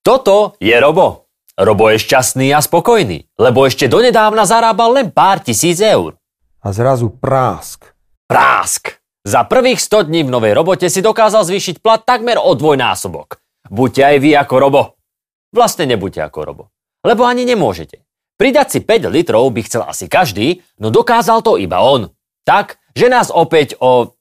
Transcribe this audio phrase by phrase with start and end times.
[0.00, 1.28] Toto je Robo.
[1.60, 6.16] Robo je šťastný a spokojný, lebo ešte donedávna zarábal len pár tisíc eur.
[6.64, 7.92] A zrazu prásk.
[8.24, 8.96] Prásk!
[9.20, 13.44] Za prvých 100 dní v novej robote si dokázal zvýšiť plat takmer o dvojnásobok.
[13.68, 14.82] Buďte aj vy ako Robo.
[15.52, 16.64] Vlastne nebuďte ako Robo.
[17.04, 18.00] Lebo ani nemôžete.
[18.40, 22.08] Pridať si 5 litrov by chcel asi každý, no dokázal to iba on.
[22.48, 24.16] Tak, že nás opäť o...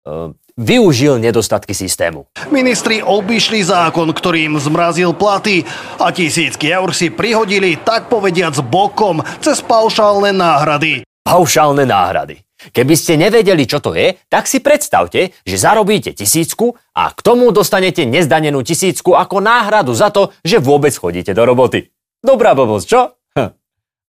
[0.00, 2.26] Uh, využil nedostatky systému.
[2.48, 5.62] Ministri obišli zákon, ktorým zmrazil platy
[6.00, 11.06] a tisícky eur si prihodili, tak povediac bokom, cez paušálne náhrady.
[11.22, 12.40] Paušálne náhrady.
[12.60, 17.48] Keby ste nevedeli, čo to je, tak si predstavte, že zarobíte tisícku a k tomu
[17.56, 21.88] dostanete nezdanenú tisícku ako náhradu za to, že vôbec chodíte do roboty.
[22.20, 23.00] Dobrá blbosť, čo?
[23.32, 23.50] Hm.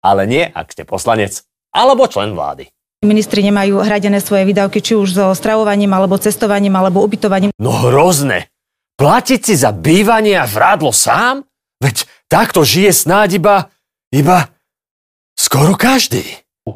[0.04, 2.68] Ale nie, ak ste poslanec alebo člen vlády.
[3.02, 7.50] Ministri nemajú hradené svoje výdavky či už so stravovaním, alebo cestovaním, alebo ubytovaním.
[7.58, 8.54] No hrozné.
[8.94, 11.42] Platiť si za bývanie a vrádlo sám?
[11.82, 13.56] Veď takto žije snáď iba,
[14.14, 14.54] iba
[15.34, 16.22] skoro každý.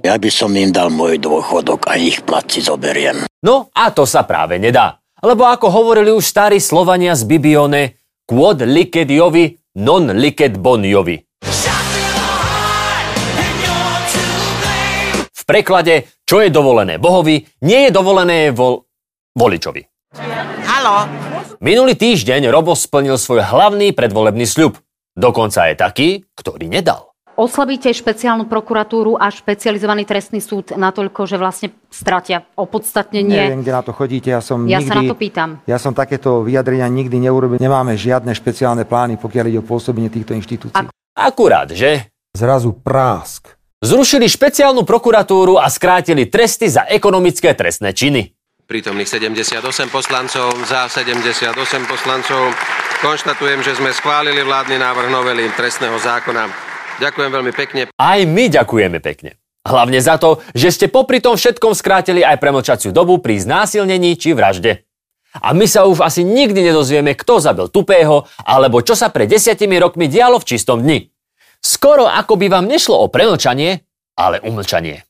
[0.01, 3.29] Ja by som im dal môj dôchodok a ich plat si zoberiem.
[3.45, 4.97] No a to sa práve nedá.
[5.21, 11.21] Lebo ako hovorili už starí Slovania z Bibione, quod licet jovi, non licet bon jovi.
[15.29, 18.81] V preklade, čo je dovolené Bohovi, nie je dovolené vol...
[19.37, 19.85] voličovi.
[20.65, 21.05] Halo?
[21.61, 24.81] Minulý týždeň Robo splnil svoj hlavný predvolebný sľub.
[25.15, 27.15] Dokonca je taký, ktorý nedal.
[27.35, 33.51] Oslabíte špeciálnu prokuratúru a špecializovaný trestný súd natoľko, že vlastne stratia opodstatnenie.
[33.51, 34.31] Neviem, kde na to chodíte.
[34.31, 35.49] Ja, som ja nikdy, sa na to pýtam.
[35.67, 37.59] Ja som takéto vyjadrenia nikdy neurobil.
[37.59, 40.87] Nemáme žiadne špeciálne plány, pokiaľ ide o pôsobenie týchto inštitúcií.
[41.11, 42.07] Akurát, že?
[42.31, 43.54] Zrazu prásk.
[43.83, 48.31] Zrušili špeciálnu prokuratúru a skrátili tresty za ekonomické trestné činy.
[48.65, 49.61] Prítomných 78
[49.93, 51.53] poslancov, za 78
[51.85, 52.55] poslancov.
[53.03, 56.49] Konštatujem, že sme schválili vládny návrh novely trestného zákona.
[56.97, 57.81] Ďakujem veľmi pekne.
[57.93, 59.37] Aj my ďakujeme pekne.
[59.65, 64.33] Hlavne za to, že ste popri tom všetkom skrátili aj premlčaciu dobu pri znásilnení či
[64.33, 64.85] vražde.
[65.35, 69.75] A my sa už asi nikdy nedozvieme, kto zabil tupého, alebo čo sa pred desiatimi
[69.77, 71.11] rokmi dialo v čistom dni.
[71.61, 73.83] Skoro ako by vám nešlo o premlčanie,
[74.15, 75.03] ale umlčanie.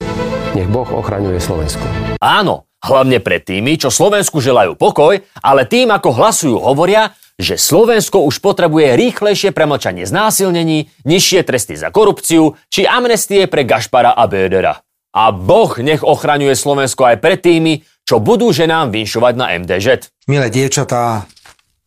[0.56, 1.84] Nech Boh ochraňuje Slovensko.
[2.24, 8.24] Áno, hlavne pred tými, čo Slovensku želajú pokoj, ale tým, ako hlasujú, hovoria, že Slovensko
[8.24, 14.80] už potrebuje rýchlejšie premlčanie znásilnení, nižšie tresty za korupciu či amnestie pre Gašpara a Bödera.
[15.16, 20.12] A Boh nech ochraňuje Slovensko aj pred tými, čo budú ženám vinšovať na MDŽ.
[20.32, 21.28] Milé dievčatá,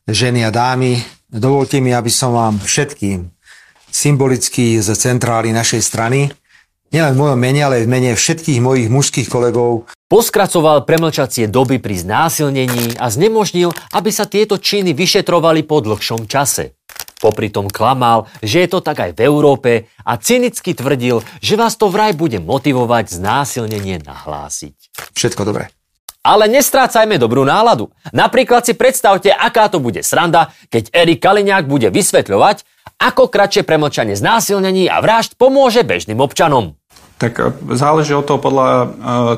[0.05, 3.38] ženy a dámy, dovolte mi, aby som vám všetkým
[3.91, 6.31] symbolicky z centrály našej strany,
[6.93, 9.89] nielen v mojom mene, ale aj v mene všetkých mojich mužských kolegov.
[10.09, 16.81] Poskracoval premlčacie doby pri znásilnení a znemožnil, aby sa tieto činy vyšetrovali po dlhšom čase.
[17.19, 21.75] Popri tom klamal, že je to tak aj v Európe a cynicky tvrdil, že vás
[21.75, 24.95] to vraj bude motivovať znásilnenie nahlásiť.
[25.19, 25.69] Všetko dobré.
[26.29, 27.89] Ale nestrácajme dobrú náladu.
[28.13, 32.69] Napríklad si predstavte, aká to bude sranda, keď Erik Kaliňák bude vysvetľovať,
[33.01, 36.77] ako kratšie premlčanie znásilnení a vražd pomôže bežným občanom.
[37.17, 38.87] Tak e, záleží od toho podľa e,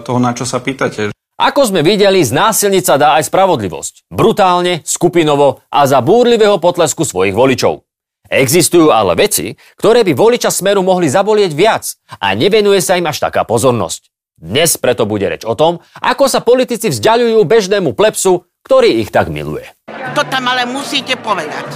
[0.03, 1.15] toho, na čo sa pýtate.
[1.39, 4.11] Ako sme videli, znásilniť sa dá aj spravodlivosť.
[4.11, 7.87] Brutálne, skupinovo a za búrlivého potlesku svojich voličov.
[8.28, 11.84] Existujú ale veci, ktoré by voliča Smeru mohli zabolieť viac
[12.19, 14.11] a nevenuje sa im až taká pozornosť.
[14.41, 19.28] Dnes preto bude reč o tom, ako sa politici vzdialujú bežnému plepsu, ktorý ich tak
[19.28, 19.69] miluje.
[20.17, 21.69] To tam ale musíte povedať.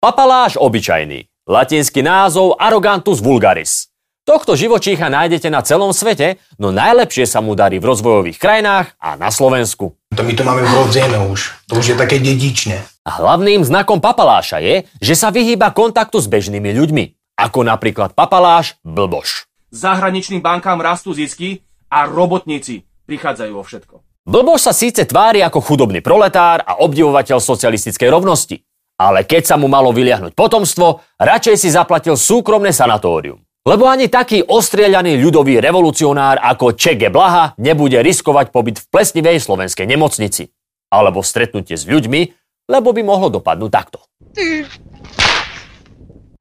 [0.00, 1.28] Papaláš obyčajný.
[1.44, 3.92] Latinský názov Arrogantus vulgaris.
[4.24, 9.20] Tohto živočícha nájdete na celom svete, no najlepšie sa mu darí v rozvojových krajinách a
[9.20, 9.92] na Slovensku.
[10.16, 11.68] To my to máme vrodené už.
[11.68, 12.80] To už je také dedičné.
[13.04, 17.04] A hlavným znakom papaláša je, že sa vyhýba kontaktu s bežnými ľuďmi.
[17.36, 19.51] Ako napríklad papaláš blboš.
[19.72, 23.94] Zahraničným bankám rastú zisky a robotníci prichádzajú o všetko.
[24.28, 28.60] Blboš sa síce tvári ako chudobný proletár a obdivovateľ socialistickej rovnosti.
[29.00, 33.40] Ale keď sa mu malo vyliahnuť potomstvo, radšej si zaplatil súkromné sanatórium.
[33.64, 39.88] Lebo ani taký ostrieľaný ľudový revolucionár ako Čege Blaha nebude riskovať pobyt v plesnivej slovenskej
[39.88, 40.52] nemocnici.
[40.92, 42.20] Alebo stretnutie s ľuďmi,
[42.68, 43.98] lebo by mohlo dopadnúť takto.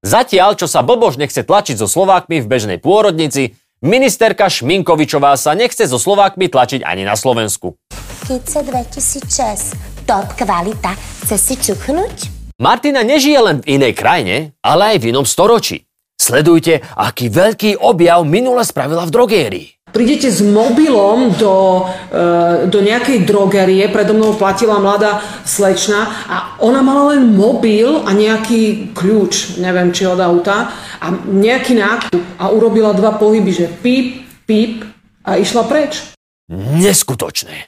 [0.01, 3.53] Zatiaľ, čo sa Bobož nechce tlačiť so Slovákmi v bežnej pôrodnici,
[3.85, 7.77] ministerka Šminkovičová sa nechce so Slovákmi tlačiť ani na Slovensku.
[8.25, 10.09] Kice 2006.
[10.09, 10.97] Top kvalita.
[11.21, 12.33] Chce si čuchnúť?
[12.57, 15.85] Martina nežije len v inej krajine, ale aj v inom storočí.
[16.17, 19.67] Sledujte, aký veľký objav minule spravila v drogérii.
[19.91, 26.79] Prídete s mobilom do, e, do nejakej drogerie, predo mnou platila mladá slečna a ona
[26.79, 30.71] mala len mobil a nejaký kľúč, neviem či od auta,
[31.03, 34.87] a nejaký nákup a urobila dva pohyby, že píp, píp
[35.27, 36.15] a išla preč.
[36.55, 37.67] Neskutočné.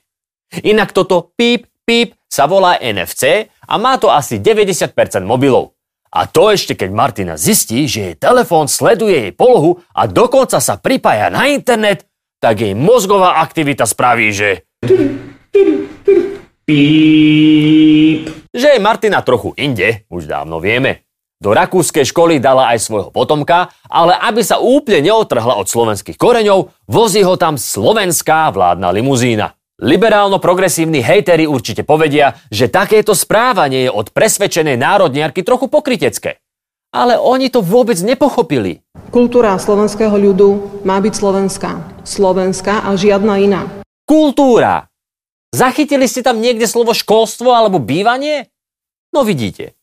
[0.63, 4.95] Inak toto píp, píp sa volá NFC a má to asi 90%
[5.27, 5.75] mobilov.
[6.13, 10.77] A to ešte keď Martina zistí, že jej telefón sleduje jej polohu a dokonca sa
[10.77, 12.05] pripája na internet,
[12.44, 14.68] tak jej mozgová aktivita spraví, že...
[16.68, 18.28] Píp.
[18.51, 21.07] Že je Martina trochu inde, už dávno vieme.
[21.40, 26.72] Do rakúskej školy dala aj svojho potomka, ale aby sa úplne neotrhla od slovenských koreňov,
[26.88, 29.56] vozí ho tam slovenská vládna limuzína.
[29.80, 36.43] Liberálno-progresívni hejteri určite povedia, že takéto správanie je od presvedčenej národniarky trochu pokrytecké.
[36.94, 38.86] Ale oni to vôbec nepochopili.
[39.10, 41.72] Kultúra slovenského ľudu má byť slovenská.
[42.06, 43.62] Slovenská a žiadna iná.
[44.06, 44.94] Kultúra!
[45.50, 48.54] Zachytili ste tam niekde slovo školstvo alebo bývanie?
[49.10, 49.74] No vidíte.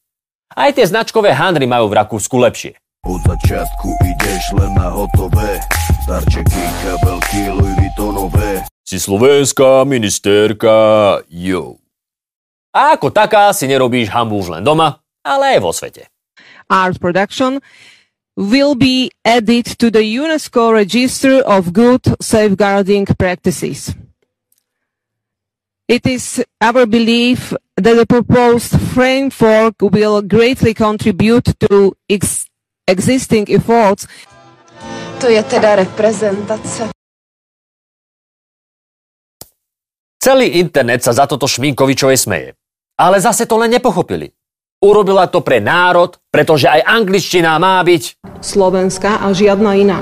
[0.55, 2.79] Aj tie značkové handry majú v Rakúsku lepšie.
[3.07, 5.59] Od začiatku ideš len na hotové,
[6.07, 8.67] darčeky, kabelky, Louis Vuittonové.
[8.87, 10.75] Si slovenská ministerka,
[11.27, 11.79] jo.
[12.71, 16.07] A ako taká si nerobíš hambu už len doma, ale aj vo svete.
[16.71, 17.59] Art production
[18.37, 23.93] will be added to the UNESCO Register of Good Safeguarding Practices.
[25.91, 32.47] It is our belief that the proposed framework will greatly contribute to ex-
[32.87, 34.07] existing efforts.
[35.19, 36.95] To je teda reprezentace.
[40.23, 42.55] Celý internet sa za toto Šminkovičové smeje.
[42.95, 44.31] Ale zase to len nepochopili.
[44.81, 48.25] Urobila to pre národ, pretože aj angličtina má byť...
[48.41, 50.01] Slovenská a žiadna iná.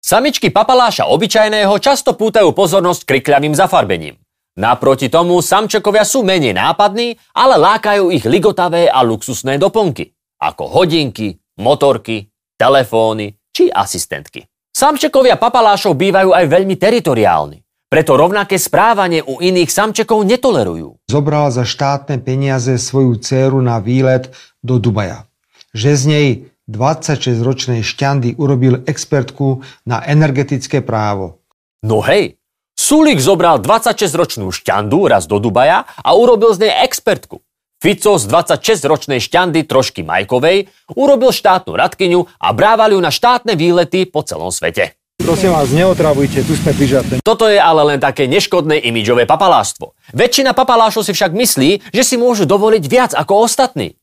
[0.00, 4.16] Samičky papaláša obyčajného často pútajú pozornosť krikľavým zafarbením.
[4.56, 10.08] Naproti tomu samčekovia sú menej nápadní, ale lákajú ich ligotavé a luxusné doplnky,
[10.40, 14.48] ako hodinky, motorky, telefóny či asistentky.
[14.72, 17.63] Samčekovia papalášov bývajú aj veľmi teritoriálni.
[17.94, 20.98] Preto rovnaké správanie u iných samčekov netolerujú.
[21.06, 24.34] Zobral za štátne peniaze svoju dceru na výlet
[24.66, 25.30] do Dubaja.
[25.70, 26.28] Že z nej
[26.66, 31.38] 26-ročnej šťandy urobil expertku na energetické právo.
[31.86, 32.34] No hej,
[32.74, 37.46] Sulik zobral 26-ročnú šťandu raz do Dubaja a urobil z nej expertku.
[37.78, 40.66] Fico z 26-ročnej šťandy trošky Majkovej
[40.98, 44.98] urobil štátnu radkyňu a brával ju na štátne výlety po celom svete.
[45.24, 47.16] Prosím vás, neotravujte, tu sme pri.
[47.24, 49.96] Toto je ale len také neškodné imidžové papaláštvo.
[50.12, 53.96] Väčšina papalášov si však myslí, že si môžu dovoliť viac ako ostatní.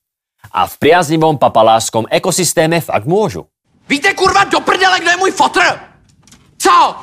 [0.50, 3.45] A v priaznivom papalášskom ekosystéme fakt môžu.
[3.85, 5.62] Víte kurva do prdele, kdo je môj fotr?
[6.57, 6.97] Co?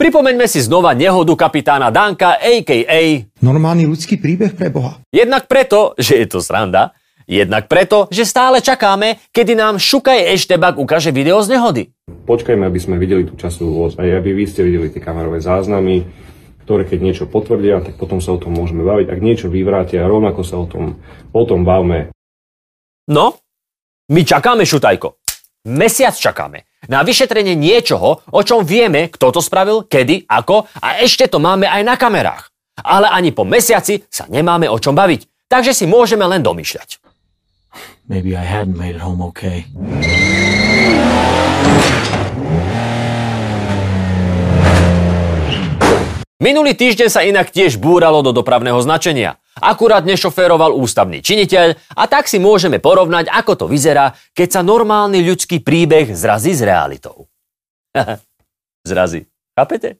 [0.00, 3.28] Pripomeňme si znova nehodu kapitána Danka, a.k.a.
[3.44, 5.04] Normálny ľudský príbeh pre Boha.
[5.12, 6.96] Jednak preto, že je to sranda,
[7.28, 11.93] jednak preto, že stále čakáme, kedy nám Šukaj Eštebak ukáže video z nehody.
[12.24, 16.08] Počkajme, aby sme videli tú časovú os, aj aby vy ste videli tie kamerové záznamy,
[16.64, 19.12] ktoré keď niečo potvrdia, tak potom sa o tom môžeme baviť.
[19.12, 21.00] Ak niečo vyvrátia, rovnako sa o tom,
[21.36, 22.12] o tom bavme.
[23.12, 23.36] No,
[24.08, 25.20] my čakáme, Šutajko.
[25.68, 31.28] Mesiac čakáme na vyšetrenie niečoho, o čom vieme, kto to spravil, kedy, ako a ešte
[31.28, 32.52] to máme aj na kamerách.
[32.84, 37.00] Ale ani po mesiaci sa nemáme o čom baviť, takže si môžeme len domýšľať.
[38.08, 39.64] Maybe I hadn't made it home okay.
[46.44, 49.40] Minulý týždeň sa inak tiež búralo do dopravného značenia.
[49.56, 55.24] Akurát nešoféroval ústavný činiteľ a tak si môžeme porovnať, ako to vyzerá, keď sa normálny
[55.24, 57.32] ľudský príbeh zrazí s realitou.
[58.90, 59.24] zrazí.
[59.56, 59.96] Chápete?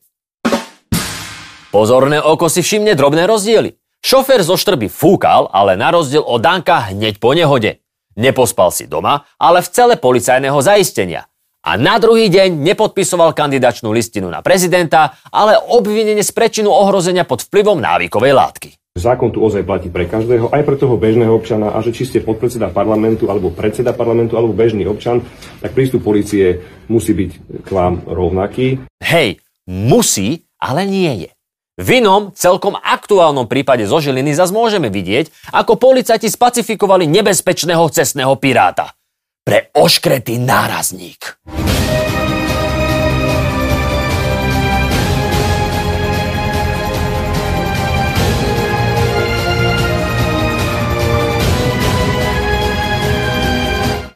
[1.73, 3.81] Pozorné oko si všimne drobné rozdiely.
[4.05, 7.81] Šofér zo štrby fúkal, ale na rozdiel od Danka hneď po nehode.
[8.21, 11.25] Nepospal si doma, ale v cele policajného zaistenia.
[11.65, 17.41] A na druhý deň nepodpisoval kandidačnú listinu na prezidenta, ale obvinenie z prečinu ohrozenia pod
[17.49, 18.71] vplyvom návykovej látky.
[18.95, 22.23] Zákon tu ozaj platí pre každého, aj pre toho bežného občana a že či ste
[22.23, 25.25] podpredseda parlamentu, alebo predseda parlamentu, alebo bežný občan,
[25.59, 27.31] tak prístup policie musí byť
[27.65, 28.85] k vám rovnaký.
[29.03, 31.31] Hej, musí, ale nie je.
[31.75, 38.39] V inom, celkom aktuálnom prípade zo Žiliny zas môžeme vidieť, ako policajti spacifikovali nebezpečného cestného
[38.39, 38.95] piráta.
[39.45, 41.21] Pre oškretý nárazník.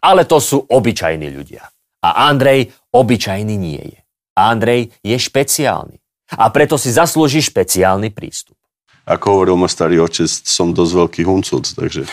[0.00, 1.68] Ale to sú obyčajní ľudia.
[2.00, 4.00] A Andrej obyčajný nie je.
[4.32, 6.00] Andrej je špeciálny.
[6.40, 8.56] A preto si zaslúži špeciálny prístup.
[9.04, 12.08] Ako hovoril môj starý otec, som dosť veľký huncúc, takže...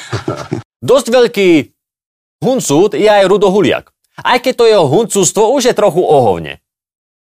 [0.83, 1.74] Dosť veľký
[2.41, 3.91] huncút je aj Rudo Huliak.
[4.19, 6.63] Aj keď to jeho huncústvo už je trochu ohovne.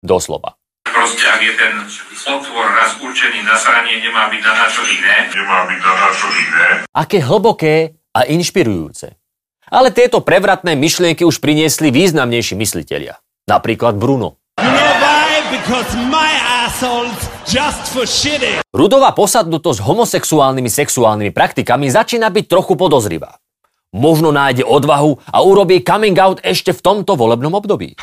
[0.03, 0.59] Doslova.
[0.83, 1.75] Proste, ak je ten
[2.29, 5.17] otvor raz určený na sranie, nemá byť na čo iné.
[5.31, 6.67] Nemá byť na čo iné.
[6.91, 9.17] Aké hlboké a inšpirujúce.
[9.71, 13.23] Ale tieto prevratné myšlienky už priniesli významnejší myslitelia.
[13.47, 14.43] Napríklad Bruno.
[18.71, 23.40] Rudová posadnutosť homosexuálnymi sexuálnymi praktikami začína byť trochu podozrivá.
[23.91, 27.99] Možno nájde odvahu a urobí coming out ešte v tomto volebnom období.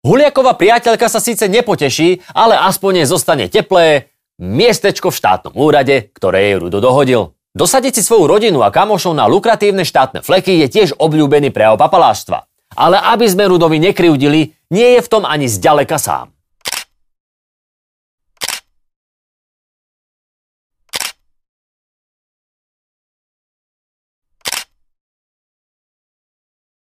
[0.00, 4.08] Huliaková priateľka sa síce nepoteší, ale aspoň zostane teplé
[4.40, 7.36] miestečko v štátnom úrade, ktoré jej Rudo dohodil.
[7.52, 12.46] Dosadiť si svoju rodinu a kamošov na lukratívne štátne fleky je tiež obľúbený prejav papaláštva.
[12.78, 16.30] Ale aby sme Rudovi nekryudili, nie je v tom ani zďaleka sám.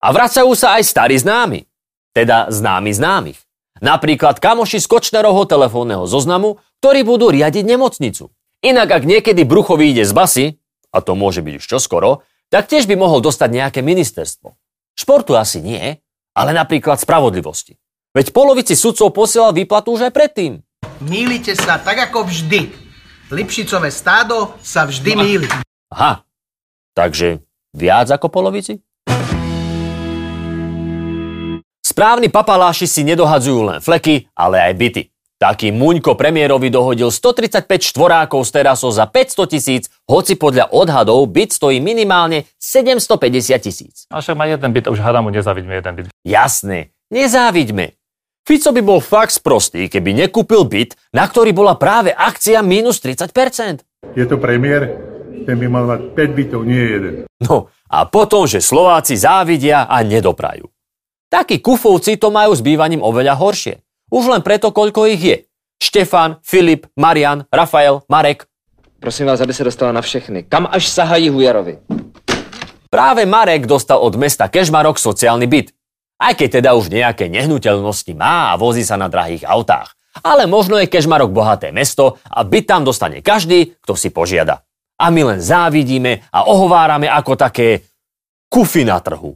[0.05, 1.65] A vracajú sa aj starí známi,
[2.13, 3.41] teda známi známych.
[3.81, 8.29] Napríklad kamoši z Kočnerovho telefónneho zoznamu, ktorí budú riadiť nemocnicu.
[8.61, 10.45] Inak ak niekedy brucho vyjde z basy,
[10.93, 12.21] a to môže byť už čoskoro,
[12.53, 14.53] tak tiež by mohol dostať nejaké ministerstvo.
[14.93, 15.97] Športu asi nie,
[16.37, 17.73] ale napríklad spravodlivosti.
[18.13, 20.61] Veď polovici sudcov posielal výplatu už aj predtým.
[21.01, 22.69] Mýlite sa tak ako vždy.
[23.33, 25.49] Lipšicové stádo sa vždy mýli.
[25.89, 26.21] Aha,
[26.93, 27.41] takže
[27.73, 28.85] viac ako polovici?
[31.95, 35.01] Správni papaláši si nedohadzujú len fleky, ale aj byty.
[35.39, 41.55] Taký Muňko premiérovi dohodil 135 štvorákov z terasov za 500 tisíc, hoci podľa odhadov byt
[41.55, 43.95] stojí minimálne 750 tisíc.
[44.11, 46.11] A však má jeden byt, už hádam mu nezávidme jeden byt.
[46.27, 47.95] Jasné, nezávidme.
[48.43, 53.87] Fico by bol fakt sprostý, keby nekúpil byt, na ktorý bola práve akcia minus 30%.
[54.19, 54.99] Je to premiér,
[55.47, 57.13] ten by mal mať 5 bytov, nie jeden.
[57.39, 60.74] No a potom, že Slováci závidia a nedoprajú.
[61.29, 63.81] Takí kufovci to majú s bývaním oveľa horšie.
[64.13, 65.37] Už len preto, koľko ich je.
[65.81, 68.47] Štefan, Filip, Marian, Rafael, Marek.
[69.01, 70.47] Prosím vás, aby sa dostala na všechny.
[70.47, 71.83] Kam až sahají Hujarovi?
[72.87, 75.75] Práve Marek dostal od mesta Kežmarok sociálny byt.
[76.15, 79.91] Aj keď teda už nejaké nehnuteľnosti má a vozí sa na drahých autách.
[80.23, 84.63] Ale možno je Kežmarok bohaté mesto a byt tam dostane každý, kto si požiada.
[84.95, 87.83] A my len závidíme a ohovárame ako také
[88.47, 89.35] kufy na trhu.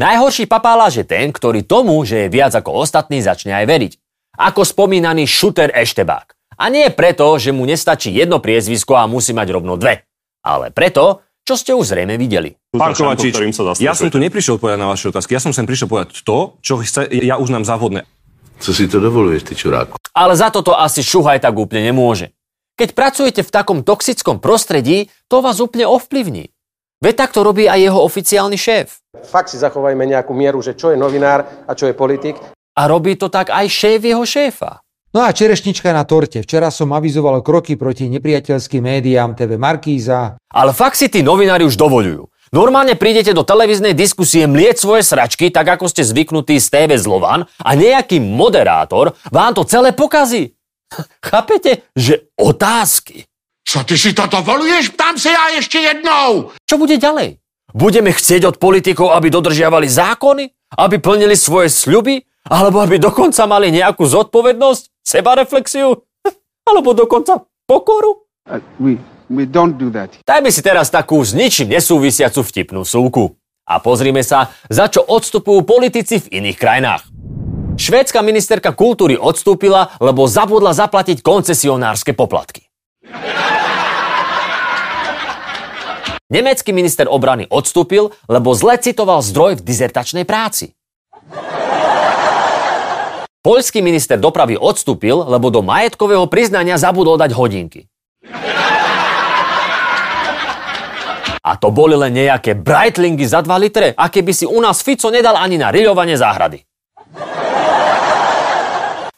[0.00, 3.92] Najhorší papáláš je ten, ktorý tomu, že je viac ako ostatní, začne aj veriť.
[4.32, 6.56] Ako spomínaný šuter Eštebák.
[6.56, 10.08] A nie preto, že mu nestačí jedno priezvisko a musí mať rovno dve.
[10.40, 12.56] Ale preto, čo ste už zrejme videli.
[12.72, 13.36] Pán Kovačič,
[13.76, 16.80] ja som tu neprišiel povedať na vaše otázky, ja som sem prišiel povedať to, čo
[16.80, 18.08] chce, ja uznám za vhodné.
[18.56, 20.00] Co si to dovoluješ, ty čuráku?
[20.16, 22.32] Ale za toto asi šuhaj tak úplne nemôže.
[22.80, 26.48] Keď pracujete v takom toxickom prostredí, to vás úplne ovplyvní.
[27.00, 29.00] Veď tak to robí aj jeho oficiálny šéf.
[29.24, 32.36] Fakt si zachovajme nejakú mieru, že čo je novinár a čo je politik.
[32.76, 34.84] A robí to tak aj šéf jeho šéfa.
[35.16, 36.44] No a čerešnička na torte.
[36.44, 40.36] Včera som avizoval kroky proti nepriateľským médiám TV Markíza.
[40.52, 42.28] Ale fakt si tí novinári už dovolujú.
[42.52, 47.46] Normálne prídete do televíznej diskusie mlieť svoje sračky, tak ako ste zvyknutí z TV Zlovan
[47.46, 50.52] a nejaký moderátor vám to celé pokazí.
[51.30, 53.29] Chápete, že otázky
[53.70, 54.98] Co ty si to dovoluješ?
[54.98, 56.50] Ptám sa ja ešte jednou.
[56.66, 57.38] Čo bude ďalej?
[57.70, 60.74] Budeme chcieť od politikov, aby dodržiavali zákony?
[60.74, 62.18] Aby plnili svoje sľuby?
[62.50, 65.06] Alebo aby dokonca mali nejakú zodpovednosť?
[65.06, 66.02] Sebareflexiu?
[66.66, 68.26] Alebo dokonca pokoru?
[68.50, 68.98] Uh, we,
[69.30, 70.18] we don't do that.
[70.26, 73.38] Dajme si teraz takú s ničím nesúvisiacu vtipnú súku.
[73.70, 77.06] A pozrime sa, za čo odstupujú politici v iných krajinách.
[77.78, 82.66] Švédska ministerka kultúry odstúpila, lebo zabudla zaplatiť koncesionárske poplatky.
[86.30, 90.70] Nemecký minister obrany odstúpil, lebo zle citoval zdroj v dizertačnej práci.
[93.42, 97.90] Poľský minister dopravy odstúpil, lebo do majetkového priznania zabudol dať hodinky.
[101.40, 105.10] A to boli len nejaké brightlingy za 2 litre, aké by si u nás Fico
[105.10, 106.62] nedal ani na riľovanie záhrady.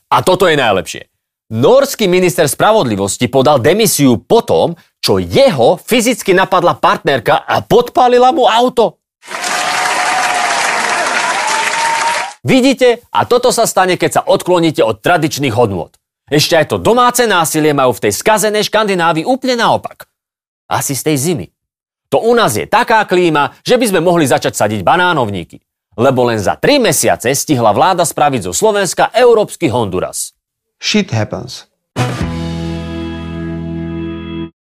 [0.08, 1.11] A toto je najlepšie.
[1.52, 4.72] Norský minister spravodlivosti podal demisiu po tom,
[5.04, 8.96] čo jeho fyzicky napadla partnerka a podpálila mu auto.
[12.40, 13.04] Vidíte?
[13.12, 15.92] A toto sa stane, keď sa odkloníte od tradičných hodnôt.
[16.32, 20.08] Ešte aj to domáce násilie majú v tej skazenej Škandinávii úplne naopak.
[20.72, 21.46] Asi z tej zimy.
[22.08, 25.60] To u nás je taká klíma, že by sme mohli začať sadiť banánovníky.
[26.00, 30.32] Lebo len za 3 mesiace stihla vláda spraviť zo Slovenska európsky Honduras.
[30.82, 31.70] Shit happens.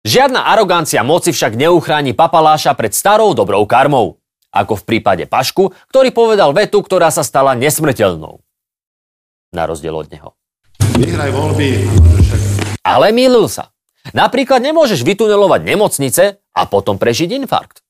[0.07, 4.23] Žiadna arogancia moci však neuchráni papaláša pred starou dobrou karmou.
[4.55, 8.39] Ako v prípade Pašku, ktorý povedal vetu, ktorá sa stala nesmrteľnou.
[9.51, 10.39] Na rozdiel od neho.
[10.95, 11.83] Vyhraj voľby.
[12.87, 13.75] Ale mýlil sa.
[14.15, 17.83] Napríklad nemôžeš vytunelovať nemocnice a potom prežiť infarkt.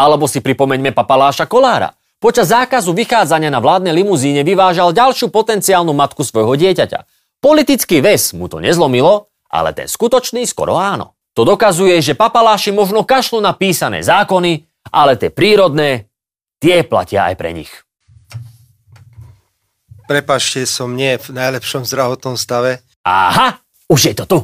[0.00, 1.97] Alebo si pripomeňme papaláša Kolára.
[2.18, 7.06] Počas zákazu vychádzania na vládnej limuzíne vyvážal ďalšiu potenciálnu matku svojho dieťaťa.
[7.38, 11.14] Politický väz mu to nezlomilo, ale ten skutočný skoro áno.
[11.38, 16.10] To dokazuje, že papaláši možno kašľú na písané zákony, ale tie prírodné,
[16.58, 17.70] tie platia aj pre nich.
[20.10, 22.82] Prepašte, som nie v najlepšom zdravotnom stave.
[23.06, 24.38] Aha, už je to tu.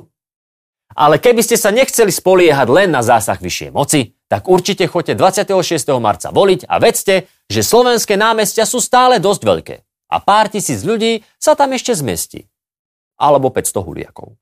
[0.94, 5.90] Ale keby ste sa nechceli spoliehať len na zásah vyššej moci, tak určite choďte 26.
[5.98, 9.76] marca voliť a vedzte, že slovenské námestia sú stále dosť veľké
[10.10, 12.46] a pár tisíc ľudí sa tam ešte zmestí.
[13.18, 14.34] Alebo 500 huliakov.